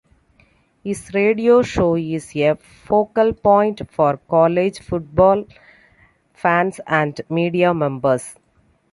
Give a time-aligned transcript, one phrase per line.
[0.83, 5.45] His radio show is a focal point for college football
[6.33, 8.33] fans and media members.